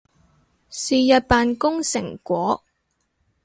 [0.03, 0.03] 是
[0.95, 2.63] 日扮工成果